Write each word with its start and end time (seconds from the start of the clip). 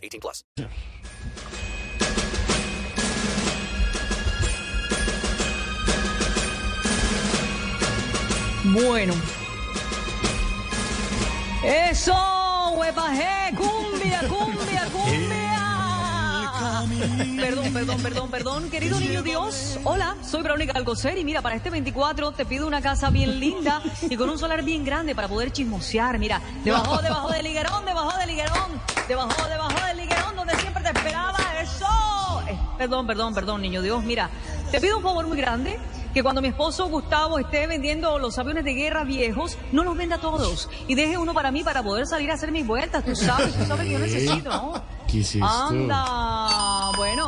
18 0.00 0.20
plus. 0.20 0.44
Bueno. 8.64 9.14
Eso, 11.64 12.74
huepaje, 12.76 13.22
eh, 13.22 13.54
cumbia, 13.54 14.20
cumbia, 14.28 14.88
cumbia. 14.92 15.69
Perdón, 17.40 17.72
perdón, 17.72 18.02
perdón, 18.02 18.30
perdón. 18.30 18.70
Querido 18.70 19.00
niño 19.00 19.22
Dios, 19.22 19.78
hola, 19.84 20.16
soy 20.22 20.42
Verónica 20.42 20.72
Alcocer 20.74 21.16
y 21.16 21.24
mira, 21.24 21.40
para 21.40 21.54
este 21.56 21.70
24 21.70 22.32
te 22.32 22.44
pido 22.44 22.66
una 22.66 22.82
casa 22.82 23.08
bien 23.08 23.40
linda 23.40 23.80
y 24.02 24.14
con 24.16 24.28
un 24.28 24.38
solar 24.38 24.62
bien 24.62 24.84
grande 24.84 25.14
para 25.14 25.26
poder 25.26 25.52
chismosear. 25.52 26.18
Mira, 26.18 26.40
debajo, 26.62 27.00
debajo 27.00 27.30
del 27.30 27.44
liguerón, 27.44 27.84
debajo 27.86 28.18
del 28.18 28.28
liguerón, 28.28 28.80
debajo, 29.08 29.48
debajo 29.48 29.86
del 29.86 29.96
liguerón 29.96 30.36
donde 30.36 30.54
siempre 30.56 30.82
te 30.82 30.90
esperaba. 30.90 31.38
Eso. 31.62 32.42
Eh, 32.46 32.58
perdón, 32.76 33.06
perdón, 33.06 33.34
perdón, 33.34 33.62
niño 33.62 33.80
Dios. 33.80 34.04
Mira, 34.04 34.28
te 34.70 34.80
pido 34.80 34.98
un 34.98 35.02
favor 35.02 35.26
muy 35.26 35.38
grande 35.38 35.78
que 36.12 36.22
cuando 36.22 36.42
mi 36.42 36.48
esposo 36.48 36.88
Gustavo 36.88 37.38
esté 37.38 37.66
vendiendo 37.66 38.18
los 38.18 38.38
aviones 38.38 38.64
de 38.64 38.74
guerra 38.74 39.04
viejos, 39.04 39.58
no 39.72 39.84
los 39.84 39.96
venda 39.96 40.18
todos 40.18 40.68
y 40.88 40.94
deje 40.94 41.18
uno 41.18 41.34
para 41.34 41.50
mí 41.50 41.62
para 41.62 41.82
poder 41.82 42.06
salir 42.06 42.30
a 42.30 42.34
hacer 42.34 42.52
mis 42.52 42.66
vueltas. 42.66 43.04
Tú 43.04 43.14
sabes, 43.14 43.54
tú 43.54 43.64
sabes 43.64 43.86
que 43.86 43.92
yo 43.92 43.98
necesito, 43.98 44.50
¿no? 44.50 44.82
¿Qué 45.10 45.20
es 45.20 45.34
esto? 45.34 45.46
Anda, 45.46 46.90
bueno. 46.96 47.26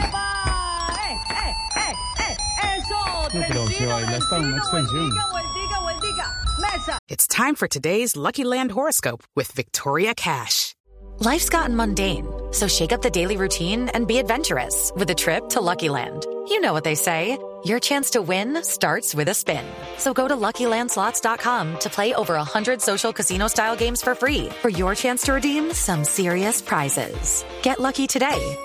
¡Epa! 0.00 0.96
¡Eh, 1.08 1.16
eh, 1.30 1.54
eh, 1.76 1.96
eh! 2.30 2.36
¡Eso! 2.78 2.94
No, 2.94 3.28
pero 3.30 3.44
se 3.44 3.52
trencito, 3.52 3.88
baila 3.88 4.16
hasta 4.16 4.38
una 4.38 4.56
extensión. 4.56 5.10
Vueltica, 5.10 5.30
vueltica, 5.30 5.80
vueltica. 5.80 6.34
Mesa. 6.60 6.98
It's 7.08 7.26
time 7.26 7.54
for 7.54 7.68
today's 7.68 8.16
Lucky 8.16 8.44
Land 8.44 8.72
horoscope 8.72 9.22
with 9.36 9.50
Victoria 9.52 10.14
Cash. 10.14 10.74
Life's 11.18 11.48
gotten 11.48 11.76
mundane, 11.76 12.26
so 12.52 12.66
shake 12.66 12.92
up 12.92 13.02
the 13.02 13.10
daily 13.10 13.36
routine 13.36 13.88
and 13.90 14.06
be 14.08 14.18
adventurous 14.18 14.90
with 14.96 15.08
a 15.10 15.14
trip 15.14 15.48
to 15.50 15.60
Lucky 15.60 15.88
Land. 15.88 16.26
You 16.48 16.60
know 16.60 16.72
what 16.72 16.84
they 16.84 16.96
say. 16.96 17.38
Your 17.64 17.78
chance 17.78 18.10
to 18.10 18.22
win 18.22 18.64
starts 18.64 19.14
with 19.14 19.28
a 19.28 19.34
spin. 19.34 19.64
So 19.96 20.12
go 20.12 20.26
to 20.26 20.34
LuckyLandSlots.com 20.34 21.78
to 21.80 21.90
play 21.90 22.12
over 22.14 22.34
100 22.34 22.80
social 22.80 23.12
casino-style 23.12 23.76
games 23.76 24.02
for 24.02 24.14
free 24.14 24.48
for 24.62 24.68
your 24.68 24.94
chance 24.96 25.22
to 25.24 25.34
redeem 25.34 25.72
some 25.72 26.02
serious 26.04 26.60
prizes. 26.60 27.44
Get 27.62 27.78
lucky 27.78 28.06
today 28.06 28.56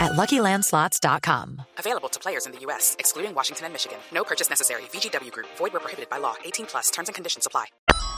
at 0.00 0.12
LuckyLandSlots.com. 0.12 1.62
Available 1.78 2.08
to 2.10 2.20
players 2.20 2.44
in 2.44 2.52
the 2.52 2.58
U.S., 2.68 2.96
excluding 2.98 3.34
Washington 3.34 3.64
and 3.64 3.72
Michigan. 3.72 3.98
No 4.12 4.24
purchase 4.24 4.50
necessary. 4.50 4.82
VGW 4.92 5.32
Group, 5.32 5.46
void 5.56 5.72
were 5.72 5.80
prohibited 5.80 6.10
by 6.10 6.18
law. 6.18 6.34
18 6.44 6.66
plus 6.66 6.90
terms 6.90 7.08
and 7.08 7.14
conditions 7.14 7.46
apply. 7.46 7.66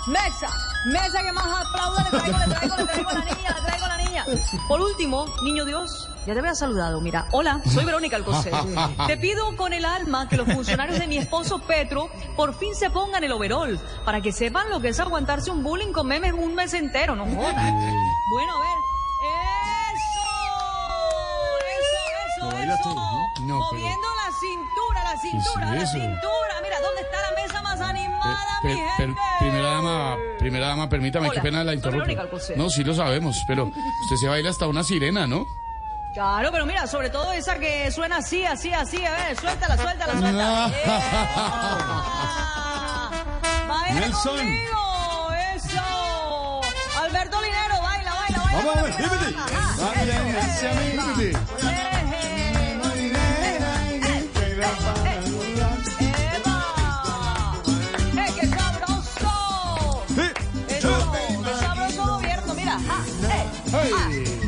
Mesa, 0.08 0.48
mesa 0.86 1.22
que 1.22 1.32
más 1.32 1.66
aplaude, 1.66 2.02
le 2.02 2.18
traigo, 2.18 2.38
le 2.38 2.54
traigo, 2.54 2.76
le 2.78 2.84
traigo 2.84 3.10
la 3.12 3.20
niña, 3.20 3.54
le 3.54 3.62
traigo 3.62 3.86
la 3.86 3.96
niña. 3.98 4.24
Por 4.66 4.80
último, 4.80 5.26
niño 5.42 5.64
Dios, 5.66 6.08
ya 6.28 6.34
te 6.34 6.40
había 6.40 6.54
saludado, 6.54 7.00
mira. 7.00 7.26
Hola, 7.32 7.60
soy 7.72 7.84
Verónica 7.84 8.16
Alcocer. 8.16 8.52
Te 9.06 9.16
pido 9.16 9.56
con 9.56 9.72
el 9.72 9.84
alma 9.84 10.28
que 10.28 10.36
los 10.36 10.46
funcionarios 10.52 10.98
de 10.98 11.06
mi 11.06 11.16
esposo 11.16 11.58
Petro 11.60 12.10
por 12.36 12.54
fin 12.54 12.74
se 12.74 12.90
pongan 12.90 13.24
el 13.24 13.32
overol, 13.32 13.80
para 14.04 14.20
que 14.20 14.32
sepan 14.32 14.68
lo 14.70 14.80
que 14.80 14.88
es 14.88 15.00
aguantarse 15.00 15.50
un 15.50 15.62
bullying 15.62 15.92
con 15.92 16.06
memes 16.06 16.32
un 16.34 16.54
mes 16.54 16.74
entero, 16.74 17.16
no 17.16 17.24
jodas. 17.24 17.54
Bueno, 17.54 18.56
a 18.56 18.60
ver. 18.60 18.78
Eso, 19.94 22.48
eso, 22.48 22.58
eso, 22.58 22.74
eso. 22.74 22.94
¿no? 22.94 23.30
Pero- 23.34 23.58
Moviendo 23.58 24.08
la 24.14 24.32
cintura, 24.38 25.04
la 25.04 25.16
cintura, 25.20 25.74
la 25.74 25.86
cintura. 25.86 26.54
Mira, 26.62 26.80
¿dónde 26.80 27.02
está 27.02 27.16
la 27.22 27.42
mesa 27.42 27.62
más 27.62 27.80
Eh, 27.80 27.84
animada, 27.84 28.58
per- 28.62 28.74
mi 28.74 28.80
per- 28.80 28.90
gente? 28.96 29.20
primera 29.38 29.68
dama, 29.70 30.16
primera 30.38 30.68
dama, 30.68 30.88
permítame, 30.88 31.26
Hola, 31.28 31.34
qué 31.34 31.40
pena 31.42 31.64
la 31.64 31.72
Alcocer. 31.72 32.56
No, 32.58 32.68
sí 32.70 32.84
lo 32.84 32.94
sabemos, 32.94 33.42
pero 33.46 33.64
usted 34.04 34.16
se 34.20 34.28
baila 34.28 34.50
hasta 34.50 34.66
una 34.66 34.84
sirena, 34.84 35.26
¿no? 35.26 35.46
Claro, 36.18 36.50
pero 36.50 36.66
mira, 36.66 36.84
sobre 36.88 37.10
todo 37.10 37.30
esa 37.30 37.60
que 37.60 37.92
suena 37.92 38.16
así, 38.16 38.44
así, 38.44 38.72
así, 38.72 39.06
a 39.06 39.12
ver, 39.12 39.38
suéltala, 39.38 39.76
suéltala, 39.76 40.18
suéltala. 40.18 40.68
¡Yeah! 40.68 40.98
¡Baila 43.68 44.00
Nelson. 44.00 44.36
conmigo! 44.36 45.30
¡Eso! 45.54 46.60
Alberto 47.00 47.40
Linero, 47.40 47.80
baila, 47.80 48.14
baila, 48.14 48.38
baila. 48.40 48.58
Vamos 48.58 48.76
a 48.76 48.82
ver, 48.82 48.94
hípete. 48.98 49.14
baila. 49.26 49.46
Ajá, 49.46 49.94
Baila, 63.70 64.47